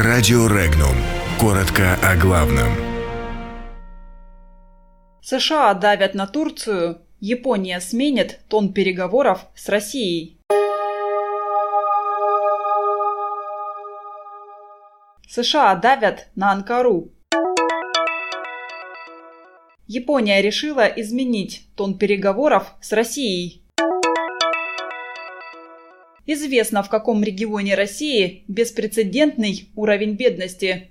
Радио 0.00 0.46
Регнум. 0.46 0.94
Коротко 1.40 1.96
о 2.04 2.14
главном. 2.14 2.68
США 5.20 5.74
давят 5.74 6.14
на 6.14 6.28
Турцию, 6.28 7.02
Япония 7.18 7.80
сменит 7.80 8.38
тон 8.46 8.72
переговоров 8.72 9.46
с 9.56 9.68
Россией. 9.68 10.38
США 15.28 15.74
давят 15.74 16.28
на 16.36 16.52
Анкару. 16.52 17.10
Япония 19.88 20.40
решила 20.40 20.86
изменить 20.86 21.66
тон 21.74 21.98
переговоров 21.98 22.72
с 22.80 22.92
Россией. 22.92 23.64
Известно, 26.30 26.82
в 26.82 26.90
каком 26.90 27.24
регионе 27.24 27.74
России 27.74 28.44
беспрецедентный 28.48 29.70
уровень 29.74 30.12
бедности. 30.12 30.90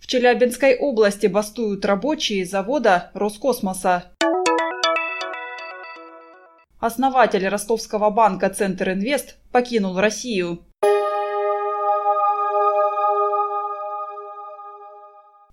В 0.00 0.08
Челябинской 0.08 0.76
области 0.76 1.28
бастуют 1.28 1.84
рабочие 1.84 2.44
завода 2.44 3.12
Роскосмоса. 3.14 4.12
Основатель 6.80 7.46
ростовского 7.46 8.10
банка 8.10 8.50
«Центр 8.50 8.90
Инвест» 8.90 9.36
покинул 9.52 10.00
Россию. 10.00 10.64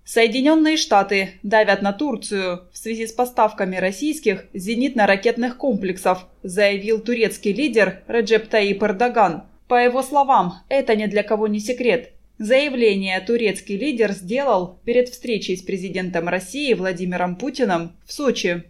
Соединенные 0.04 0.76
Штаты 0.76 1.34
давят 1.42 1.80
на 1.80 1.92
Турцию 1.92 2.62
в 2.72 2.76
связи 2.76 3.06
с 3.06 3.12
поставками 3.12 3.76
российских 3.76 4.46
зенитно-ракетных 4.52 5.56
комплексов, 5.56 6.26
заявил 6.42 7.00
турецкий 7.00 7.52
лидер 7.52 8.02
Реджеп 8.08 8.48
Таип 8.48 8.82
Эрдоган. 8.82 9.44
По 9.68 9.82
его 9.82 10.02
словам, 10.02 10.54
это 10.68 10.96
ни 10.96 11.06
для 11.06 11.22
кого 11.22 11.46
не 11.46 11.60
секрет. 11.60 12.12
Заявление 12.38 13.20
турецкий 13.20 13.76
лидер 13.76 14.12
сделал 14.12 14.80
перед 14.84 15.08
встречей 15.08 15.56
с 15.56 15.62
президентом 15.62 16.28
России 16.28 16.74
Владимиром 16.74 17.36
Путиным 17.36 17.92
в 18.04 18.12
Сочи. 18.12 18.64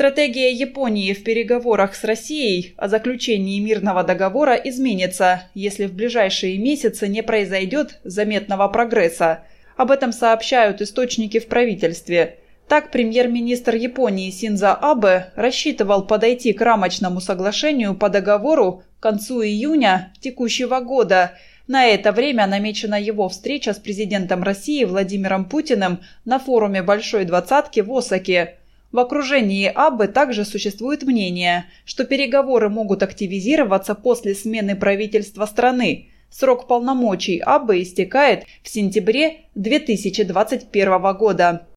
Стратегия 0.00 0.50
Японии 0.50 1.12
в 1.12 1.22
переговорах 1.24 1.94
с 1.94 2.04
Россией 2.04 2.72
о 2.78 2.88
заключении 2.88 3.60
мирного 3.60 4.02
договора 4.02 4.54
изменится, 4.54 5.42
если 5.52 5.84
в 5.84 5.92
ближайшие 5.92 6.56
месяцы 6.56 7.06
не 7.06 7.22
произойдет 7.22 7.98
заметного 8.02 8.66
прогресса. 8.68 9.44
Об 9.76 9.90
этом 9.90 10.12
сообщают 10.14 10.80
источники 10.80 11.38
в 11.38 11.48
правительстве. 11.48 12.38
Так, 12.66 12.90
премьер-министр 12.90 13.74
Японии 13.74 14.30
Синза 14.30 14.72
Абе 14.74 15.32
рассчитывал 15.36 16.06
подойти 16.06 16.54
к 16.54 16.62
рамочному 16.62 17.20
соглашению 17.20 17.94
по 17.94 18.08
договору 18.08 18.82
к 19.00 19.02
концу 19.02 19.42
июня 19.42 20.14
текущего 20.18 20.80
года. 20.80 21.32
На 21.66 21.84
это 21.84 22.12
время 22.12 22.46
намечена 22.46 22.98
его 22.98 23.28
встреча 23.28 23.74
с 23.74 23.78
президентом 23.78 24.44
России 24.44 24.84
Владимиром 24.84 25.44
Путиным 25.44 26.00
на 26.24 26.38
форуме 26.38 26.82
Большой 26.82 27.26
Двадцатки 27.26 27.80
в 27.80 27.94
Осаке. 27.94 28.59
В 28.92 28.98
окружении 28.98 29.70
Аббы 29.72 30.08
также 30.08 30.44
существует 30.44 31.04
мнение, 31.04 31.66
что 31.84 32.04
переговоры 32.04 32.68
могут 32.68 33.04
активизироваться 33.04 33.94
после 33.94 34.34
смены 34.34 34.74
правительства 34.74 35.46
страны. 35.46 36.08
Срок 36.28 36.66
полномочий 36.66 37.38
Аббы 37.38 37.82
истекает 37.82 38.44
в 38.64 38.68
сентябре 38.68 39.42
2021 39.54 41.16
года. 41.16 41.68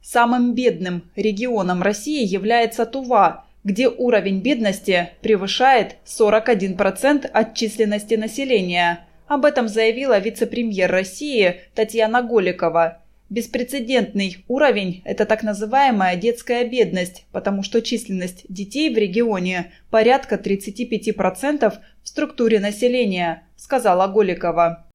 Самым 0.00 0.54
бедным 0.54 1.02
регионом 1.16 1.82
России 1.82 2.24
является 2.24 2.86
Тува, 2.86 3.44
где 3.62 3.88
уровень 3.88 4.40
бедности 4.40 5.10
превышает 5.20 5.96
41% 6.06 7.26
от 7.26 7.54
численности 7.54 8.14
населения. 8.14 9.06
Об 9.26 9.44
этом 9.44 9.68
заявила 9.68 10.18
вице-премьер 10.18 10.90
России 10.90 11.60
Татьяна 11.74 12.22
Голикова. 12.22 13.02
Беспрецедентный 13.28 14.44
уровень– 14.46 15.02
это 15.04 15.26
так 15.26 15.42
называемая 15.42 16.14
детская 16.14 16.64
бедность, 16.64 17.26
потому 17.32 17.64
что 17.64 17.82
численность 17.82 18.46
детей 18.48 18.94
в 18.94 18.96
регионе 18.96 19.72
порядка 19.90 20.36
35% 20.36 21.74
в 22.02 22.08
структуре 22.08 22.60
населения, 22.60 23.42
сказала 23.56 24.06
Голикова. 24.06 24.86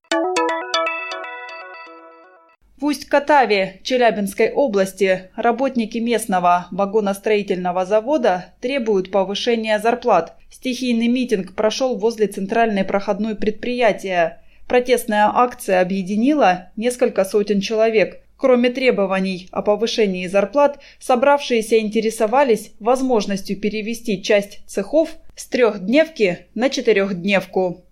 В 2.77 2.85
Усть-Катаве 2.85 3.81
Челябинской 3.83 4.49
области 4.51 5.29
работники 5.35 5.97
местного 5.97 6.67
вагоностроительного 6.71 7.85
завода 7.85 8.53
требуют 8.61 9.11
повышения 9.11 9.77
зарплат. 9.77 10.37
Стихийный 10.49 11.07
митинг 11.07 11.53
прошел 11.53 11.97
возле 11.97 12.27
центральной 12.27 12.85
проходной 12.85 13.35
предприятия. 13.35 14.40
Протестная 14.67 15.29
акция 15.33 15.81
объединила 15.81 16.69
несколько 16.75 17.25
сотен 17.25 17.61
человек. 17.61 18.21
Кроме 18.37 18.69
требований 18.69 19.47
о 19.51 19.61
повышении 19.61 20.25
зарплат, 20.27 20.79
собравшиеся 20.99 21.79
интересовались 21.79 22.71
возможностью 22.79 23.59
перевести 23.59 24.23
часть 24.23 24.61
цехов 24.65 25.09
с 25.35 25.45
трехдневки 25.45 26.47
на 26.55 26.69
четырехдневку. 26.69 27.83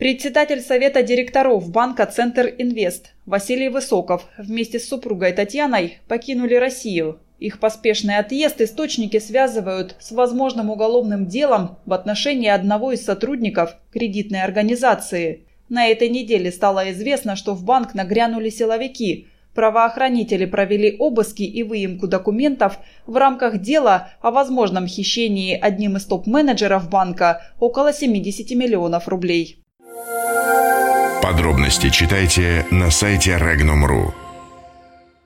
Председатель 0.00 0.62
Совета 0.62 1.02
директоров 1.02 1.70
банка 1.70 2.06
«Центр 2.06 2.46
Инвест» 2.56 3.12
Василий 3.26 3.68
Высоков 3.68 4.26
вместе 4.38 4.78
с 4.78 4.88
супругой 4.88 5.32
Татьяной 5.32 5.98
покинули 6.08 6.54
Россию. 6.54 7.18
Их 7.40 7.58
поспешный 7.58 8.18
отъезд 8.18 8.60
источники 8.60 9.18
связывают 9.18 9.96
с 9.98 10.12
возможным 10.12 10.68
уголовным 10.68 11.26
делом 11.26 11.78
в 11.86 11.94
отношении 11.94 12.48
одного 12.48 12.92
из 12.92 13.02
сотрудников 13.02 13.76
кредитной 13.90 14.42
организации. 14.42 15.46
На 15.70 15.86
этой 15.86 16.10
неделе 16.10 16.52
стало 16.52 16.92
известно, 16.92 17.36
что 17.36 17.54
в 17.54 17.64
банк 17.64 17.94
нагрянули 17.94 18.50
силовики. 18.50 19.28
Правоохранители 19.54 20.44
провели 20.44 20.96
обыски 20.98 21.42
и 21.42 21.62
выемку 21.62 22.06
документов 22.06 22.78
в 23.06 23.16
рамках 23.16 23.58
дела 23.58 24.10
о 24.20 24.30
возможном 24.32 24.86
хищении 24.86 25.58
одним 25.58 25.96
из 25.96 26.04
топ-менеджеров 26.04 26.90
банка 26.90 27.42
около 27.58 27.94
70 27.94 28.50
миллионов 28.54 29.08
рублей. 29.08 29.64
Подробности 31.22 31.88
читайте 31.88 32.66
на 32.70 32.90
сайте 32.90 33.32
Regnum.ru. 33.32 34.12